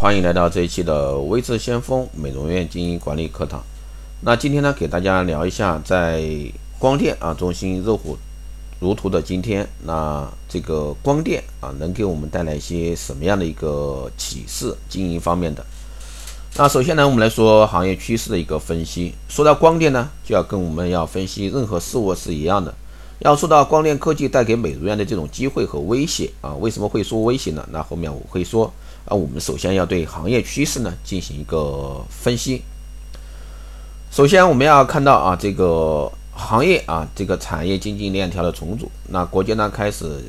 [0.00, 3.62] 欢迎来到这一期的微智先锋美容院经营管理课堂。
[4.22, 6.24] 那今天呢，给大家聊一下，在
[6.78, 8.16] 光电啊中心热火
[8.78, 14.74] 如荼的今天，那这个光电啊能给我们带来一些什么样的一个启示？
[14.88, 15.62] 经营方面的。
[16.56, 19.12] 那首先呢，我们来说行业趋势的一个分析。
[19.28, 22.74] 说到光电呢，就要跟我们要分析任何事物是一样的。
[23.18, 27.68] 要说到光电科技带给美容院的这种机会和威胁啊，为什么会说威胁呢？
[27.70, 28.72] 那后面我会说。
[29.06, 32.62] 啊，我们首先要对行业趋势呢进行一个分析。
[34.10, 38.90] 首先，我们要看到啊，这个行业啊，这个产业经济链条的重组。
[39.08, 40.20] 那国家呢开始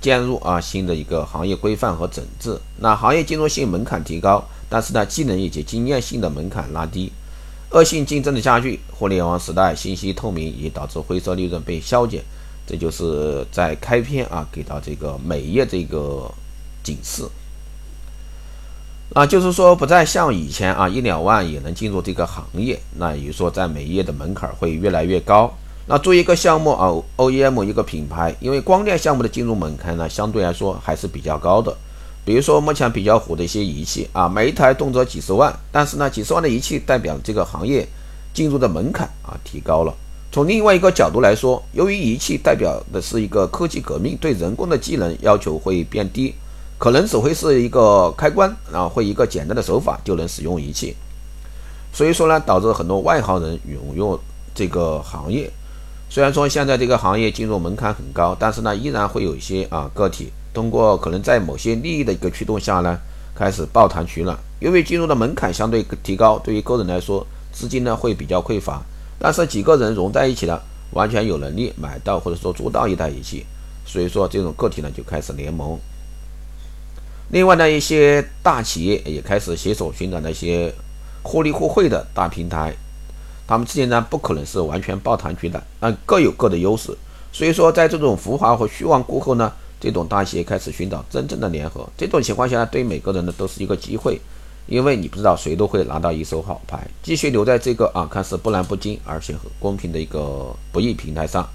[0.00, 2.58] 介入啊，新的一个行业规范和整治。
[2.78, 7.12] 那行业进入性门槛提高，但是呢，技能以及经验性的门槛拉低，
[7.70, 8.80] 恶性竞争的加剧。
[8.90, 12.22] 互联网时代，信息透明也导致灰色利润被消减。
[12.66, 16.28] 这就是在开篇啊，给到这个美业这个
[16.82, 17.24] 警示。
[19.14, 22.80] 啊，就是说不再像以前啊，一两万也能进入这个行业。
[22.96, 25.52] 那也就是说，在美业的门槛会越来越高。
[25.86, 31.76] 那做一个项目啊，OEM 一个品牌，因为光电项目的进入门槛呢，相对来说还是比较高的。
[32.24, 37.86] 比如说目前比较火的一些仪器啊，每一台动辄几十万，但是呢，几十万的仪器代表这个行业
[38.32, 39.92] 进入的门槛啊提高了。
[40.30, 46.32] 从另外一个角度来说，由于仪器代表的是一个科技革命，对人工的技能要求会变低。
[46.82, 50.96] 可能只会是一个开关，然后会一个简单的手法就能使用仪器，
[51.92, 54.18] 所以说呢，导致很多外行人涌入
[54.52, 55.48] 这个行业。
[56.10, 62.98] 虽然说现在这个行业进入门槛很高，但是呢，依然会有一些啊个体通过可能在某些利益的一个驱动下呢，
[63.32, 64.36] 开始抱团取暖。
[64.58, 68.82] 因为进入的门槛相对提高，对于个人来说，资金呢会比较匮乏，
[69.20, 70.60] 但是几个人融在一起了，
[70.90, 73.46] 完全有能力买到或者说租到一台仪器，
[73.86, 75.78] 所以说这种个体呢就开始联盟。
[77.32, 80.70] 另外呢，一些大企业也开始携手寻找那些
[81.22, 82.74] 互利互惠的大平台，
[83.46, 86.94] 他们之间呢不可能是完全抱团取暖，啊，各有各的优势。
[87.32, 89.50] 所以说，在这种浮华和虚妄过后呢，
[89.80, 91.88] 这种大企业开始寻找真正的联合。
[91.96, 94.20] 这种情况下呢，对每个人呢都是一个机会，
[94.66, 101.48] 因为你不知道谁都会拿到一手好牌，继续留在这个啊看似波澜不惊而且很公平的一个博弈平台上。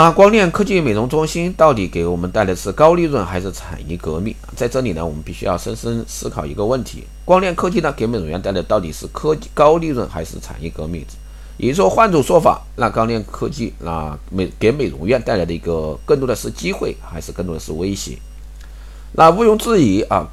[0.00, 4.32] 那光电科技美容中心到底给我们带来是高利润还是产业革命？
[4.54, 11.04] 在这里呢，我们必须要深深思考一个问题：光电科技呢给美容院带来到底是科技高利润还是产业革命？
[11.56, 18.16] 也就是说，换种说法，那光电科技那美给美容院带来的一个更多的是机会，还是更多的是威胁？
[19.14, 20.24] 那毋庸置疑啊，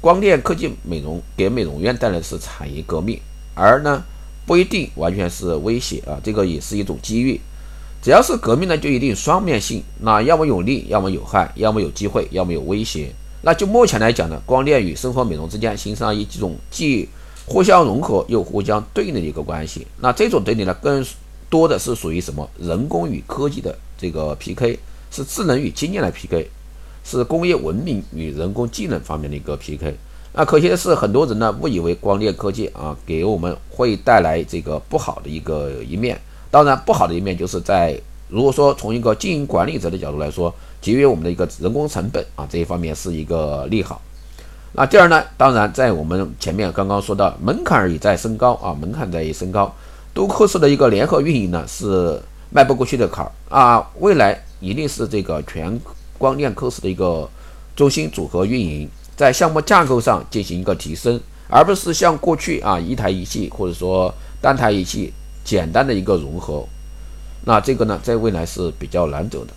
[0.00, 3.20] 光电科技美容给美容院带来的是产业革命，
[3.54, 4.02] 而呢
[4.46, 7.38] 不一定完全是威胁啊，这个也是一种机遇。
[8.02, 13.12] 只要是革命呢，就一定双面性，那要么有利，要么有害，要么有机会，要么有威胁。
[13.42, 17.06] 那就目前来讲呢，光电与生活美容之间形成了一种既
[17.46, 19.86] 互相融合又互相对立的一个关系。
[20.00, 21.04] 那这种对立呢，更
[21.50, 22.48] 多的是属于什么？
[22.58, 24.78] 人工与科技的这个 PK，
[25.10, 26.48] 是智能与经验的 PK，
[27.04, 29.94] 是工业文明与人工技能方面的一个 PK。
[30.32, 36.18] 那可惜的是，很多人呢误以为光电科技啊给我们会带来这个不好的一个一面。
[36.50, 37.96] 当然，不好的一面就是在
[38.28, 44.00] 如果说从一个经营管理者的角度来说，节约我们的一个人工成本啊，这一方面是一个利好。
[44.72, 49.72] 那第二呢，当然在我们前面刚刚说到门槛也在升高啊，门槛在升高，
[50.12, 55.80] 多科室的一个联合运营呢是迈不过去的坎儿啊，未来一定是这个全
[56.18, 57.28] 光电科室的一个
[57.76, 65.12] 中心组合运营，在项目架构上进行一个提升，而不是像过去啊一台仪器或者说单台仪器。
[65.50, 66.64] 简单的一个融合，
[67.44, 69.52] 那这个呢，在未来是比较难走的。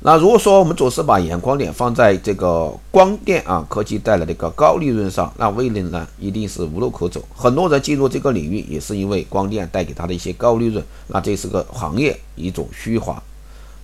[0.00, 7.22] 那如果说我们总是把眼光点放在这个光电啊科技带来的一个高利润上，那未来呢一定是无路可走。
[7.32, 13.22] 很多人进入这个领域也是因为光电带给他的一些高利润，那这是个行业一种虚华。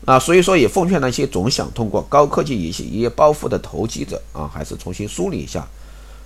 [0.04, 5.64] 那所以说也奉劝那些总想通过高科技仪器一夜暴富的投机者啊，还是重新梳理一下。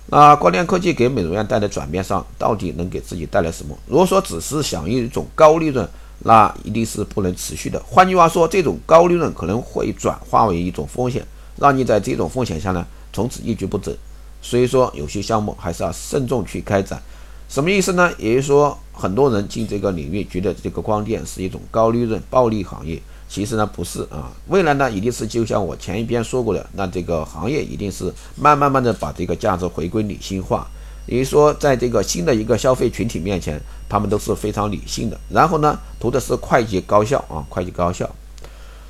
[0.09, 3.77] 那光电科技给美容院带来转变上，到底能给自己带来什么？
[3.87, 5.87] 如果说只是想一种高利润，
[6.19, 7.77] 那一定是不能持续的。
[7.85, 11.25] 换句话说，这种高利润可能会转化为一种风险，
[11.57, 13.93] 让你在这种风险下呢，从此一蹶不振。
[14.41, 17.01] 所以说，有些项目还是要慎重去开展。
[17.49, 18.09] 什么意思呢？
[18.17, 23.01] 也就是说，很多人进这个领域，觉得这个光电是一种高利润、暴利行业。
[23.29, 30.65] 其实呢不是啊，未来呢一定是就像我前一边说过的，那这个行业一定是慢慢慢的把这个价值回归理性化，
[31.05, 38.09] 也就是说，在这个新的一个消费群体面前，他们都是非常理性的，然后呢图的是快捷高效啊，快捷高效。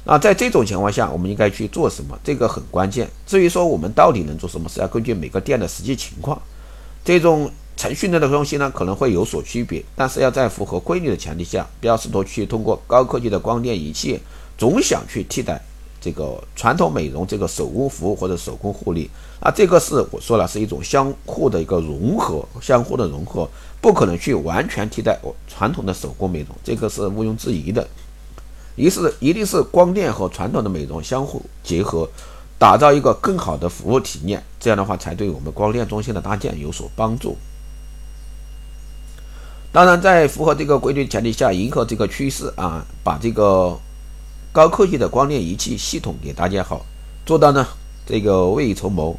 [0.05, 2.17] 那在这种情况下，我们应该去做什么？
[2.23, 3.09] 这个很关键。
[3.25, 6.41] 至于说我们到底能做什么，是要根据每个店的实际情况。
[7.03, 14.19] 这种程序类的东西呢，可能会有所区别，但是要在符合规律的前提下，不要试图去通过高科技的光电仪器，
[14.57, 15.61] 总想去替代
[16.01, 19.09] 这个传统美容这个手工服务或者手工护理。
[19.39, 23.47] 啊，这个是我说了，是一种相互的一个融合，相互的融合，
[23.79, 27.87] 不可能去完全替代我传统的手工美容，这个是毋庸置疑的。
[28.75, 32.09] 一是一定是光电和传统的美容相互结合，
[32.57, 37.37] 打造一个更好的服务体验，这样的话才对我们光电中心的搭建有所帮助。
[39.77, 43.79] 当然，在符合这个规律前提下，迎合这个趋势啊，把这个
[44.51, 46.83] 高科技的光电仪器系统给搭建好，
[47.27, 47.63] 做到呢
[48.03, 49.15] 这个未雨绸缪，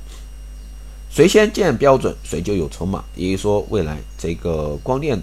[1.10, 3.05] 谁先建标准，谁就有筹码。
[3.14, 5.22] 也就是说，未来这个光电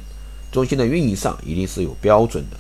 [0.53, 2.55] 中心的运营上一定是有标准的。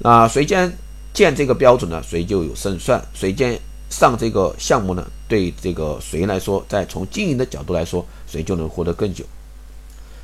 [0.00, 0.70] 那谁先？
[1.14, 3.58] 建这个标准呢，谁就有胜算；谁先
[3.88, 9.24] 上这个项目呢，对这个谁来说，在从经营的角度来说，谁就能活得更久。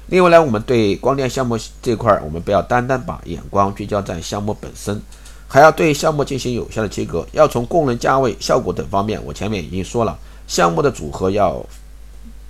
[0.08, 5.00] 另外呢，我们对光电项目这块，我们不要单单把眼光聚焦在项目本身，
[5.48, 7.26] 还要对项目进行有效的切割。
[7.32, 11.64] 要从功能、价位、效果等方面，我前面已经说了，项目的组合要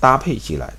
[0.00, 0.72] 搭配起来，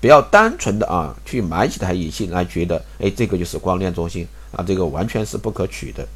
[0.00, 6.06] 不要单纯的啊去买几台仪器来觉得，哎，这个就是光电中心啊，这个完全是不可取的。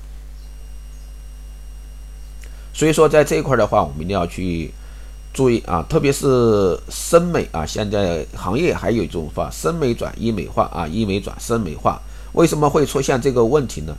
[2.73, 4.70] 所以说，在这一块的话，我们一定要去
[5.32, 12.00] 注意啊，特别是生美啊，现在行业还有一种话，生美转医美化啊，医美转生美化，
[12.32, 13.94] 为什么会出现这个问题呢？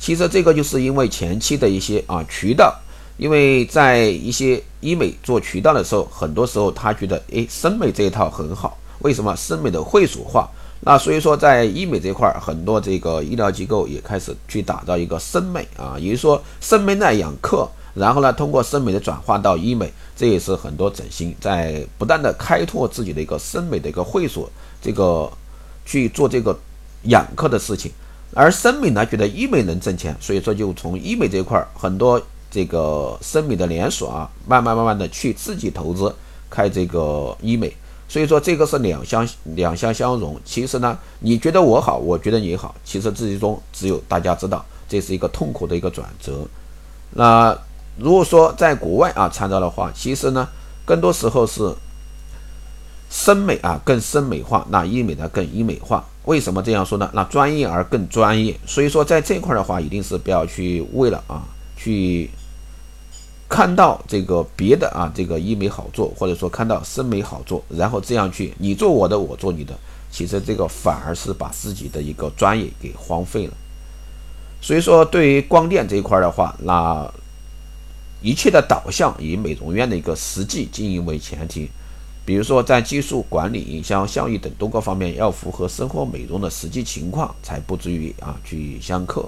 [0.00, 2.74] 其实这个就是因为前期的一些啊渠道，
[3.18, 10.48] 因为在一些医美做渠道的时候，很多时候他觉得，诶，生美这一套很好，为什么生美的会所化？
[10.80, 17.68] 那所以说，在医美这块儿，很多这个医疗机构也开始去打造一个生美啊，也就是说生美耐养客。
[18.00, 24.50] 然后呢，通过生美的转化到医美，这也是很多整形在不断的开拓自己的一个生美的一个会所，
[24.80, 25.30] 这个
[25.84, 26.58] 去做这个
[27.02, 27.92] 养客的事情。
[28.34, 32.20] 而生美呢，觉得医美能挣钱，所以说就从医美这块儿，很多
[32.50, 36.14] 这个生美的连锁啊，慢慢慢慢的去自己投资
[36.48, 37.70] 开这个医美。
[38.08, 40.40] 所以说这个是两相两相相融。
[40.44, 46.46] 其实呢，你觉得我好，我觉得你好，其实最终只有大家知道，这是一个痛苦的一个转折。
[47.10, 47.56] 那。
[48.00, 50.48] 如果说在国外啊参照的话，其实呢，
[50.86, 51.70] 更多时候是
[53.10, 56.02] 生美啊更生美化，那医美呢更医美化。
[56.24, 57.10] 为什么这样说呢？
[57.12, 58.58] 那专业而更专业。
[58.66, 61.42] 所以说在这块的话，一定是不要去为了啊
[61.76, 62.30] 去
[63.48, 69.74] 看到这个别的啊这个医美好做，或者说看到生美好做，然后这样去你做我的，我做你的，
[70.10, 73.52] 其实这个反而是把自己的一个专业给荒废了。
[74.62, 77.06] 所以说对于光电这一块的话，那。
[78.22, 81.70] 一切的导向以美容院的一个实际经营为前提，
[82.24, 89.26] 比如说在技术管理、营销、效益等多个方面要符合生活美容的实际情况，才不至于啊去相克。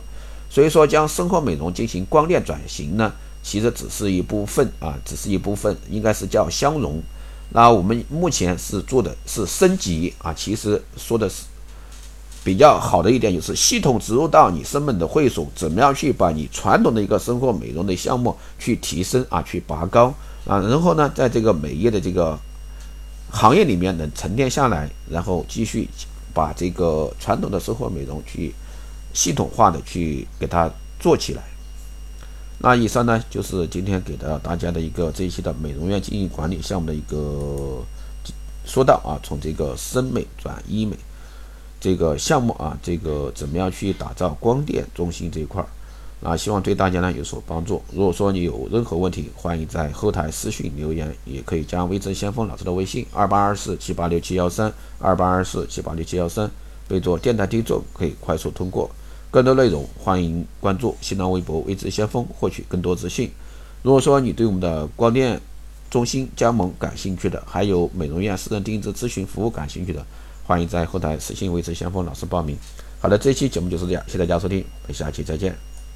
[0.51, 3.13] 所以说，将生活美容进行光电转型呢，
[3.43, 7.03] 其实只是一部分啊，只是一部分，应该是叫相融。
[7.51, 11.45] 那我们目前是做的是升级啊，其实说的是。
[12.45, 20.13] 比较好的一点就是系统植入到你生美的会所，怎么样去把你传统的一个生活美容的项目去提升啊，去拔高
[20.45, 22.37] 啊，然后呢，在这个美业的这个
[23.31, 25.89] 行业里面能沉淀下来，然后继续
[26.35, 28.53] 把这个传统的生活美容去
[29.15, 31.43] 系统化的去给它做起来。
[32.59, 37.85] 那以上呢就是今天给到大家的一个这一期的美容院经营管理项目的一个
[38.65, 40.97] 说到啊，从这个生美转医美。
[41.83, 45.67] 这个项目啊，这个怎么样去打造光电中心这一块儿？
[46.23, 47.83] 啊，希望对大家呢有所帮助。
[47.93, 56.49] 如果说你有任何问题，欢迎在后台私信留言，也可以加微知先锋老师的微信二八二四七八六七幺三二八二四七八六七幺三，
[56.87, 58.89] 备注电台听众可以快速通过。
[59.33, 63.29] 更多内容欢迎关注新浪微博微知先锋，获取更多资讯。
[63.83, 65.41] 如果说你对我们的光电
[65.91, 70.07] 中心加盟感兴趣的，还有美容院私人定制咨询服务感兴趣的。
[70.45, 72.57] 欢迎在后台私信维持先锋老师报名。
[73.01, 75.72] 好的，这一期节目就是这样，谢谢大家收听，我们下期再见。